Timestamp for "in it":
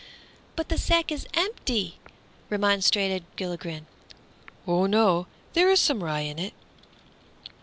6.21-6.55